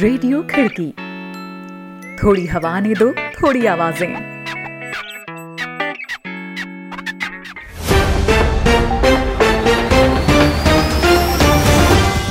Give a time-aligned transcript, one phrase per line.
[0.00, 0.86] Radio खिड़की।
[2.16, 4.14] थोड़ी हवा ने दो, थोड़ी आवाज़ें।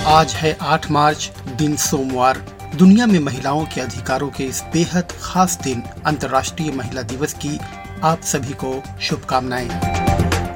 [0.05, 2.37] आज है 8 मार्च, दिन सोमवार।
[2.75, 7.59] दुनिया में महिलाओं के अधिकारों के इस बेहद खास दिन, अंतर्राष्ट्रीय महिला दिवस की
[8.03, 9.69] आप सभी को शुभकामनाएँ।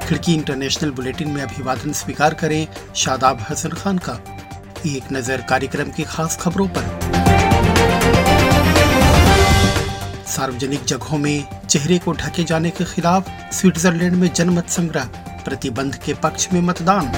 [0.07, 4.32] खिड़की इंटरनेशनल बुलेटिन में अभिवादन स्वीकार करें शादाब हसन खान का।
[4.85, 6.81] एक नज़र कार्यक्रम की खास खबरों पर।
[10.27, 15.03] सार्वजनिक जगहों में चेहरे को ढके जाने के खिलाफ स्विट्जरलैंड में जनमत संग्रह,
[15.45, 17.11] प्रतिबंध के पक्ष में मतदान।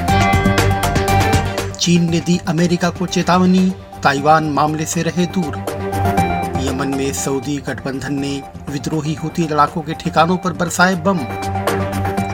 [1.80, 3.70] चीन ने दी अमेरिका को चेतावनी,
[4.04, 5.58] ताइवान मामले से रहे दूर।
[6.62, 11.20] यमन में सऊदी गठबंधन ने विद्रोही हुती लड़ाकों के ठिकानों पर बरसाए बम।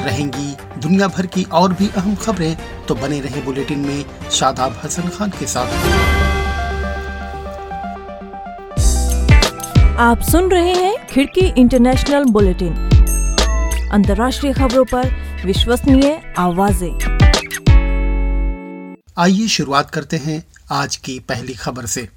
[0.06, 0.51] रहेंगी
[0.82, 5.30] दुनिया भर की और भी अहम खबरें तो बने रहे बुलेटिन में शादाब हसन खान
[5.40, 5.68] के साथ।
[10.00, 12.74] आप सुन रहे हैं खिड़की इंटरनेशनल बुलेटिन।
[13.94, 15.10] अंतर्राष्ट्रीय खबरों पर
[15.46, 16.94] विश्वसनीय आवाज़ें।
[19.18, 22.08] आइए शुरुआत करते हैं आज की पहली खबर से।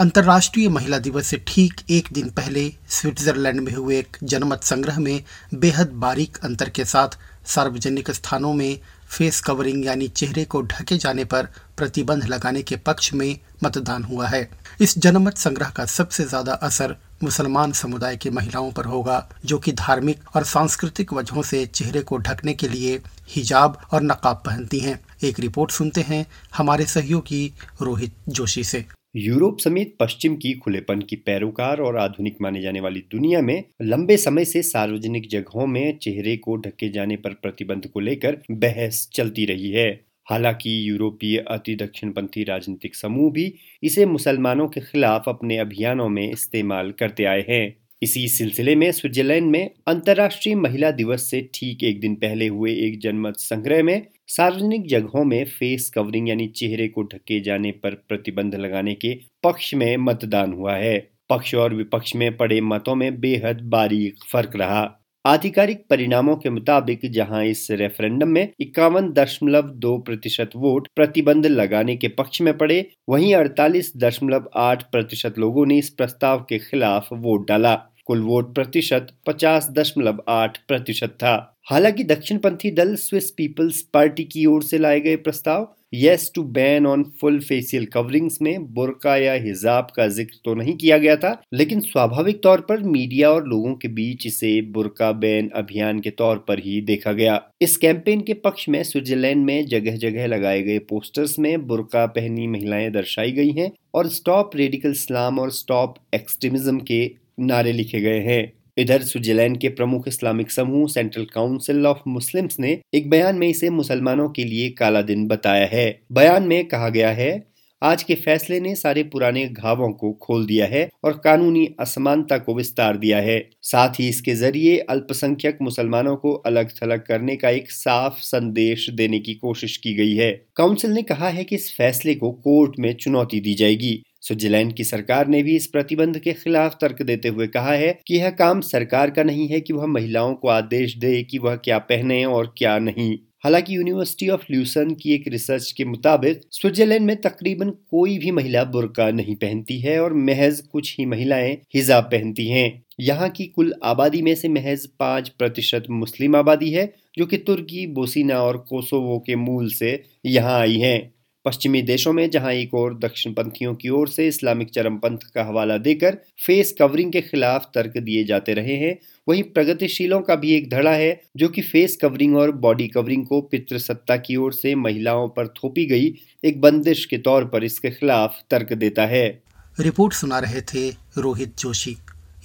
[0.00, 5.22] अंतर्राष्ट्रीय महिला दिवस से ठीक एक दिन पहले स्विट्जरलैंड में हुए एक जनमत संग्रह में
[5.54, 11.24] बेहद बारीक अंतर के साथ सार्वजनिक स्थानों में फेस कवरिंग यानी चेहरे को ढके जाने
[11.24, 14.48] पर प्रतिबंध लगाने के पक्ष में मतदान हुआ है।
[14.80, 19.72] इस जनमत संग्रह का सबसे ज़्यादा असर मुसलमान समुदाय की महिलाओं पर होगा, जो कि
[19.72, 24.98] धार्मिक और सांस्कृतिक वजहों से चेहरे को ढकने के लिए हिजाब और नकाब पहनती हैं।
[25.22, 26.24] एक रिपोर्ट सुनते हैं
[26.56, 27.46] हमारे सहयोगी
[27.82, 28.84] रोहित जोशी से।
[29.16, 34.16] यूरोप समेत पश्चिम की खुलेपन की पैरोकार और आधुनिक माने जाने वाली दुनिया में लंबे
[34.16, 39.44] समय से सार्वजनिक जगहों में चेहरे को ढके जाने पर प्रतिबंध को लेकर बहस चलती
[39.44, 40.00] रही है।
[40.30, 46.92] हालाँकि यूरोपीय अति दक्षिणपंथी राजनीतिक समूह भी इसे मुसलमानों के खिलाफ अपने अभियानों में इस्तेमाल
[46.92, 52.14] करते आए हैं। इसी सिलसिले में स्विट्जरलैंड में अंतर्राष्ट्रीय महिला दिवस से ठीक एक दिन
[52.14, 57.40] पहले हुए एक जनमत संग्रह में सार्वजनिक जगहों में फेस कवरिंग यानी चेहरे को ढके
[57.40, 60.98] जाने पर प्रतिबंध लगाने के पक्ष में मतदान हुआ है।
[61.30, 67.00] पक्ष और विपक्ष में पड़े मतों में बेहद बारीक फ़र्क रहा। आधिकारिक परिणामों के मुताबिक
[67.12, 72.90] जहाँ इस रेफरेंडम में इक्यावन दशमलव दो प्रतिशत वोट प्रतिबंध लगाने के पक्ष में पड़े,
[73.08, 77.74] वहीं अड़तालीस दशमलव आठ प्रतिशत लोगों ने इस प्रस्ताव के खिलाफ वोट डाला।
[78.06, 81.34] कुल वोट प्रतिशत पचास दशमलव आठ प्रतिशत था।
[81.70, 86.86] हालाँकि दक्षिणपंथी दल स्विस पीपल्स पार्टी की ओर से लाए गए प्रस्ताव yes to ban
[86.86, 91.42] on full facial coverings में बुरका या हिजाब का ज़िक्र तो नहीं किया गया था,
[91.54, 96.44] लेकिन स्वाभाविक तौर पर मीडिया और लोगों के बीच इसे बुरका बैन अभियान के तौर
[96.48, 100.78] पर ही देखा गया। इस कैंपेन के पक्ष में स्विट्जरलैंड में जगह जगह लगाए गए
[100.90, 106.78] पोस्टर्स में बुरका पहनी महिलाएँ दर्शाई गई हैं और स्टॉप रेडिकल इस्लाम और स्टॉप एक्सट्रीमिज्म
[106.80, 107.04] के
[107.40, 112.78] नारे लिखे गए हैं। इधर स्विट्जरलैंड के प्रमुख इस्लामिक समूह सेंट्रल काउंसिल ऑफ़ मुस्लिम्स ने
[112.94, 117.10] एक बयान में इसे मुसलमानों के लिए काला दिन बताया है। बयान में कहा गया
[117.10, 117.50] है,
[117.82, 122.54] आज के फैसले ने सारे पुराने घावों को खोल दिया है और कानूनी असमानता को
[122.54, 127.70] विस्तार दिया है। साथ ही इसके ज़रिए अल्पसंख्यक मुसलमानों को अलग थलग करने का एक
[127.70, 132.14] साफ़ संदेश देने की कोशिश की गई है। काउंसिल ने कहा है कि इस फैसले
[132.14, 136.78] को कोर्ट में चुनौती दी जाएगी। स्विट्जरलैंड की सरकार ने भी इस प्रतिबंध के खिलाफ
[136.80, 140.34] तर्क देते हुए कहा है कि यह काम सरकार का नहीं है कि वह महिलाओं
[140.34, 145.14] को आदेश दे कि वह क्या पहने और क्या नहीं। हालाँकि यूनिवर्सिटी ऑफ़ ल्यूसन की
[145.14, 150.14] एक रिसर्च के मुताबिक, स्विट्जरलैंड में तकरीबन कोई भी महिला बुरका नहीं पहनती है और
[150.14, 155.28] महज कुछ ही महिलाएँ हिजाब पहनती हैं। यहाँ की कुल आबादी में से महज पाँच
[155.28, 160.76] प्रतिशत मुस्लिम आबादी है, जो कि तुर्की, बोसीना और कोसोवो के मूल से यहाँ आई
[160.76, 161.14] हैं।
[161.44, 166.18] पश्चिमी देशों में, जहाँ एक और दक्षिणपंथियों की ओर से इस्लामिक चरमपंथ का हवाला देकर
[166.46, 170.92] फेस कवरिंग के खिलाफ तर्क दिए जाते रहे हैं, वहीं प्रगतिशीलों का भी एक धड़ा
[170.92, 175.48] है, जो कि फेस कवरिंग और बॉडी कवरिंग को पितृसत्ता की ओर से महिलाओं पर
[175.48, 176.14] थोपी गई
[176.44, 179.42] एक बंदिश के तौर पर इसके खिलाफ तर्क देता है।
[179.80, 180.88] रिपोर्ट सुना रहे थे
[181.18, 181.96] रोहित जोशी।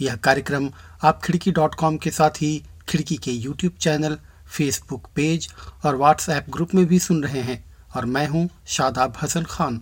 [0.01, 0.69] यह कार्यक्रम
[1.03, 4.17] आप खिड़की डॉट कॉम के साथ ही खिड़की के यूट्यूब चैनल,
[4.57, 5.47] फेसबुक पेज
[5.85, 7.63] और व्हाट्सएप ग्रुप में भी सुन रहे हैं।
[7.95, 9.81] और मैं हूँ शादाब हसन खान।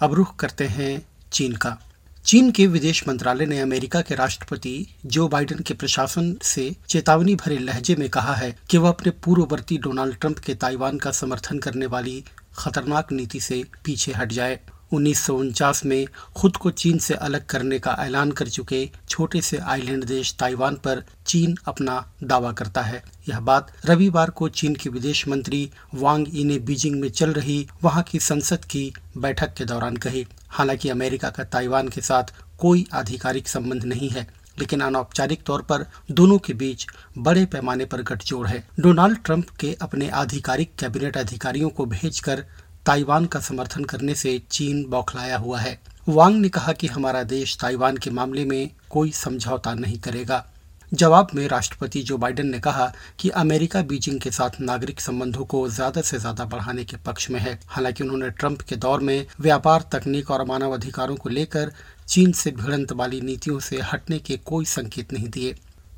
[0.00, 1.76] अब रुख करते हैं चीन का।
[2.24, 7.58] चीन के विदेश मंत्रालय ने अमेरिका के राष्ट्रपति जो बाइडेन के प्रशासन से चेतावनी भरे
[7.58, 11.86] लहजे में कहा है कि वह अपने पूर्ववर्ती डोनाल्ड ट्रंप के ताइवान का समर्थन करने
[11.86, 12.24] वाली
[12.58, 14.60] खतरनाक नीति से पीछे हट जाए।
[14.92, 16.06] उन्नीस सौ उनचास में
[16.36, 20.74] खुद को चीन से अलग करने का ऐलान कर चुके छोटे से आइलैंड देश ताइवान
[20.76, 26.26] पर चीन अपना दावा करता है। यह बात रविवार को चीन के विदेश मंत्री वांग
[26.34, 30.88] ई ने बीजिंग में चल रही वहाँ की संसद की बैठक के दौरान कही। हालाँकि
[30.88, 34.26] अमेरिका का ताइवान के साथ कोई आधिकारिक संबंध नहीं है,
[34.58, 36.86] लेकिन अनौपचारिक तौर पर दोनों के बीच
[37.18, 42.44] बड़े पैमाने पर गठजोड़ है। डोनाल्ड ट्रंप के अपने आधिकारिक कैबिनेट अधिकारियों को भेजकर
[42.86, 45.78] ताइवान का समर्थन करने से चीन बौखलाया हुआ है।
[46.08, 50.44] वांग ने कहा कि हमारा देश ताइवान के मामले में कोई समझौता नहीं करेगा।
[50.92, 55.68] जवाब में राष्ट्रपति जो बाइडेन ने कहा कि अमेरिका बीजिंग के साथ नागरिक संबंधों को
[55.68, 59.84] ज़्यादा से ज़्यादा बढ़ाने के पक्ष में है। हालाँकि उन्होंने ट्रंप के दौर में व्यापार,
[59.92, 61.72] तकनीक और मानव अधिकारों को लेकर
[62.08, 65.54] चीन से भिड़ंत वाली नीतियों से हटने के कोई संकेत नहीं दिए।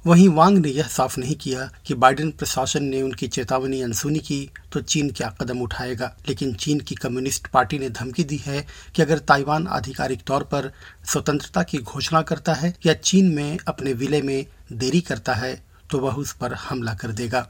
[0.06, 4.50] वहीं वांग ने यह साफ़ नहीं किया कि बाइडेन प्रशासन ने उनकी चेतावनी अनसुनी की
[4.72, 9.02] तो चीन क्या कदम उठाएगा। लेकिन चीन की कम्युनिस्ट पार्टी ने धमकी दी है कि
[9.02, 10.70] अगर ताइवान आधिकारिक तौर पर
[11.04, 15.54] स्वतंत्रता की घोषणा करता है या चीन में अपने विलय में देरी करता है
[15.90, 17.46] तो वह उस पर हमला कर देगा।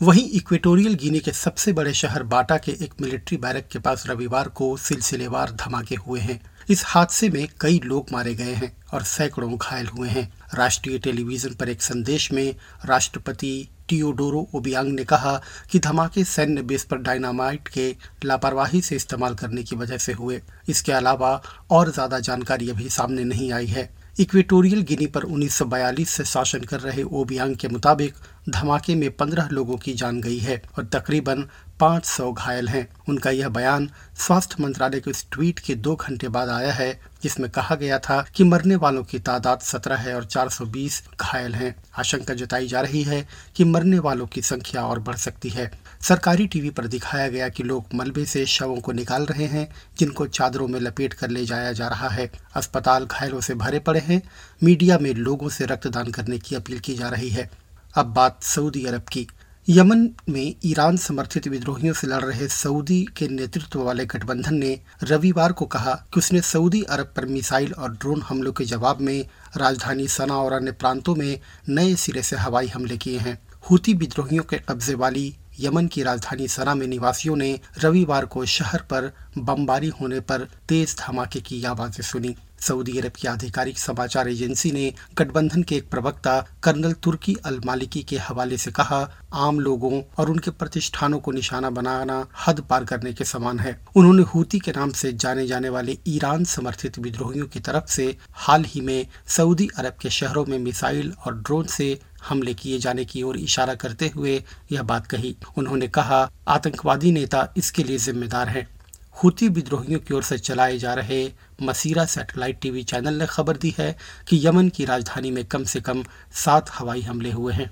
[0.00, 4.48] वहीं इक्वेटोरियल गिनी के सबसे बड़े शहर बाटा के एक मिलिट्री बैरक के पास रविवार
[4.48, 9.56] को सिलसिलेवार धमाके हुए हैं। इस हादसे में कई लोग मारे गए हैं और सैकड़ों
[9.56, 12.54] घायल हुए हैं। राष्ट्रीय टेलीविज़न पर एक संदेश में
[12.84, 15.34] राष्ट्रपति टियोडोरो ओबियांग ने कहा
[15.72, 17.88] कि धमाके सैन्य बेस पर डायनामाइट के
[18.24, 23.24] लापरवाही से इस्तेमाल करने की वजह से हुए। इसके अलावा और ज़्यादा जानकारी अभी सामने
[23.24, 28.14] नहीं आई है। इक्वेटोरियल गिनी पर 1942 से शासन कर रहे ओबियांग के मुताबिक
[28.48, 31.48] धमाके में 15 लोगों की जान गई है और तकरीबन
[31.80, 36.48] 500 घायल हैं। उनका यह बयान स्वास्थ्य मंत्रालय के इस ट्वीट के दो घंटे बाद
[36.48, 41.02] आया है, जिसमें कहा गया था कि मरने वालों की तादाद 17 है और 420
[41.20, 45.48] घायल हैं। आशंका जताई जा रही है कि मरने वालों की संख्या और बढ़ सकती
[45.48, 49.68] है। सरकारी टीवी पर दिखाया गया कि लोग मलबे से शवों को निकाल रहे हैं,
[49.98, 54.00] जिनको चादरों में लपेट कर ले जाया जा रहा है। अस्पताल घायलों से भरे पड़े
[54.00, 54.22] हैं।
[54.62, 58.84] मीडिया में लोगों से रक्तदान करने की अपील की जा रही है। अब बात सऊदी
[58.84, 59.26] अरब की।
[59.68, 65.52] यमन में ईरान समर्थित विद्रोहियों से लड़ रहे सऊदी के नेतृत्व वाले गठबंधन ने रविवार
[65.52, 69.26] को कहा कि उसने सऊदी अरब पर मिसाइल और ड्रोन हमलों के जवाब में
[69.56, 73.38] राजधानी सना और अन्य प्रांतों में नए सिरे से हवाई हमले किए हैं।
[73.70, 78.82] हुती विद्रोहियों के कब्जे वाली यमन की राजधानी सना में निवासियों ने रविवार को शहर
[78.82, 84.72] पर बमबारी होने पर तेज धमाके की आवाज़ें सुनी। सऊदी अरब की आधिकारिक समाचार एजेंसी
[84.72, 89.00] ने गठबंधन के एक प्रवक्ता, कर्नल तुर्की अल मालिकी के हवाले से कहा,
[89.34, 94.22] आम लोगों और उनके प्रतिष्ठानों को निशाना बनाना हद पार करने के समान है। उन्होंने
[94.22, 98.80] हूती के नाम से जाने जाने वाले ईरान समर्थित विद्रोहियों की तरफ़ से हाल ही
[98.80, 103.36] में सऊदी अरब के शहरों में मिसाइल और ड्रोन से हमले किए जाने की ओर
[103.36, 108.77] इशारा करते हुए यह बात कही। उन्होंने कहा, आतंकवादी नेता इसके लिए जिम्मेदार हैं।
[109.22, 111.32] हुती विद्रोहियों की ओर से चलाए जा रहे
[111.62, 113.96] मसीरा सैटेलाइट टीवी चैनल ने खबर दी है
[114.28, 117.70] कि यमन की राजधानी में कम से कम सात हवाई हमले हुए हैं।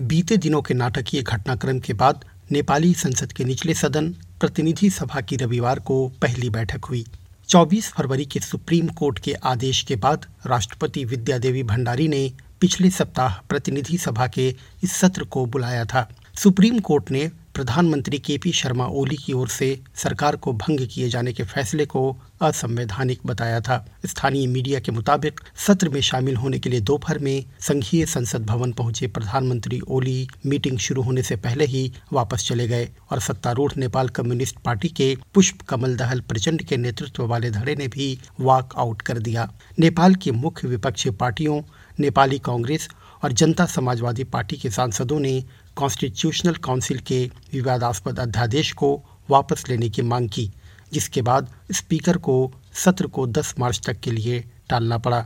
[0.00, 4.10] बीते दिनों के नाटकीय घटनाक्रम के बाद नेपाली संसद के निचले सदन
[4.40, 7.04] प्रतिनिधि सभा की रविवार को पहली बैठक हुई।
[7.48, 12.90] 24 फरवरी के सुप्रीम कोर्ट के आदेश के बाद राष्ट्रपति विद्या देवी भंडारी ने पिछले
[12.90, 16.08] सप्ताह प्रतिनिधि सभा के इस सत्र को बुलाया था।
[16.38, 21.08] सुप्रीम कोर्ट ने प्रधानमंत्री के पी शर्मा ओली की ओर से सरकार को भंग किए
[21.08, 22.00] जाने के फैसले को
[22.42, 27.44] असंवैधानिक बताया था। स्थानीय मीडिया के मुताबिक सत्र में शामिल होने के लिए दोपहर में
[27.60, 32.88] संघीय संसद भवन पहुँचे प्रधानमंत्री ओली। मीटिंग शुरू होने से पहले ही वापस चले गए
[33.10, 37.88] और सत्तारूढ़ नेपाल कम्युनिस्ट पार्टी के पुष्प कमल दहल प्रचंड के नेतृत्व वाले धड़े ने
[37.88, 39.48] भी वॉक आउट कर दिया।
[39.78, 41.60] नेपाल की मुख्य विपक्षी पार्टियों,
[42.00, 42.88] नेपाली कांग्रेस
[43.24, 45.44] और जनता समाजवादी पार्टी के सांसदों ने
[45.76, 50.52] कॉन्स्टिट्यूशनल काउंसिल के विवादास्पद अध्यादेश को वापस लेने की मांग की,
[50.92, 55.20] जिसके बाद स्पीकर को सत्र को 10 मार्च तक के लिए टालना पड़ा।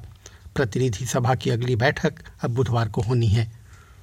[0.55, 3.53] प्रतिनिधि सभा की अगली बैठक अब बुधवार को होनी है।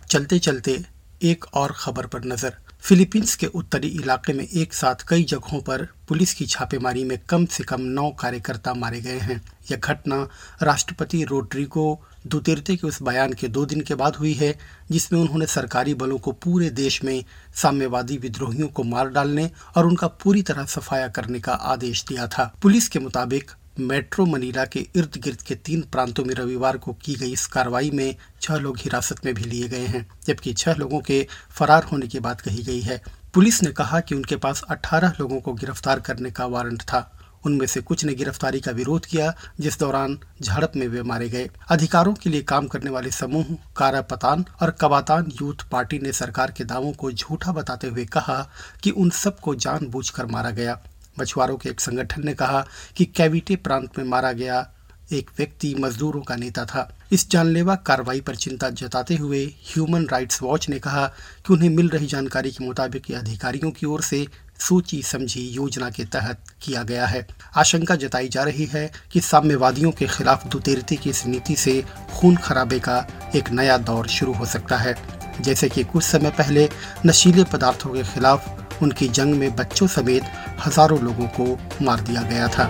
[0.09, 0.83] चलते चलते
[1.21, 5.87] एक और खबर पर नज़र। फिलीपींस के उत्तरी इलाके में एक साथ कई जगहों पर
[6.07, 10.29] पुलिस की छापेमारी में कम से कम नौ कार्यकर्ता मारे गए हैं। यह घटना
[10.63, 14.59] राष्ट्रपति रोड्रिगो दुतेरते के उस बयान के दो दिन के बाद हुई है,
[14.91, 17.23] जिसमें उन्होंने सरकारी बलों को पूरे देश में
[17.55, 22.55] साम्यवादी विद्रोहियों को मार डालने और उनका पूरी तरह सफाया करने का आदेश दिया था।
[22.61, 27.15] पुलिस के मुताबिक, मेट्रो मनीला के इर्द गिर्द के तीन प्रांतों में रविवार को की
[27.15, 30.99] गई इस कार्रवाई में छह लोग हिरासत में भी लिए गए हैं, जबकि छह लोगों
[30.99, 33.01] के फरार होने की बात कही गई है।
[33.33, 37.14] पुलिस ने कहा कि उनके पास 18 लोगों को गिरफ़्तार करने का वारंट था।
[37.45, 41.49] उनमें से कुछ ने गिरफ्तारी का विरोध किया, जिस दौरान झड़प में वे मारे गए।
[41.69, 43.45] अधिकारों के लिए काम करने वाले समूह
[43.77, 48.49] कारा पतान और कबातान यूथ पार्टी ने सरकार के दावों को झूठा बताते हुए कहा
[48.83, 50.79] कि उन सबको जानबूझकर मारा गया।
[51.19, 52.65] मछुआरों के एक संगठन ने कहा
[52.97, 54.71] कि कैविटे प्रांत में मारा गया
[55.13, 60.41] एक व्यक्ति मजदूरों का नेता था। इस जानलेवा कार्रवाई पर चिंता जताते हुए ह्यूमन राइट्स
[60.41, 61.07] वॉच ने कहा
[61.47, 64.27] कि उन्हें मिल रही जानकारी के मुताबिक अधिकारियों की ओर से
[64.59, 67.25] सोची समझी योजना के तहत किया गया है।
[67.57, 71.83] आशंका जताई जा रही है कि साम्यवादियों के खिलाफ दुतेरती की इस नीति से
[72.15, 72.97] खून खराबे का
[73.35, 74.95] एक नया दौर शुरू हो सकता है।
[75.41, 76.69] जैसे कि कुछ समय पहले
[77.05, 80.23] नशीले पदार्थों के खिलाफ उनकी जंग में बच्चों समेत
[80.65, 82.69] हज़ारों लोगों को मार दिया गया था।